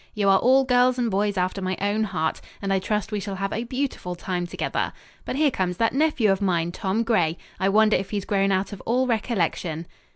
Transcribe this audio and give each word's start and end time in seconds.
"You 0.15 0.29
are 0.29 0.39
all 0.39 0.63
girls 0.63 0.97
and 0.97 1.11
boys 1.11 1.37
after 1.37 1.61
my 1.61 1.77
own 1.79 2.05
heart, 2.05 2.41
and 2.59 2.73
I 2.73 2.79
trust 2.79 3.11
we 3.11 3.19
shall 3.19 3.35
have 3.35 3.53
a 3.53 3.65
beautiful 3.65 4.15
time 4.15 4.47
together. 4.47 4.93
But 5.25 5.35
here 5.35 5.51
comes 5.51 5.77
that 5.77 5.93
nephew 5.93 6.31
of 6.31 6.41
mine, 6.41 6.71
Tom 6.71 7.03
Gray. 7.03 7.37
I 7.59 7.69
wonder 7.69 7.97
if 7.97 8.09
he's 8.09 8.25
grown 8.25 8.51
out 8.51 8.73
of 8.73 8.81
all 8.87 9.05
recollection." 9.05 9.85